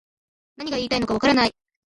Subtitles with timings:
[0.57, 1.53] 何が言いたいのかわからない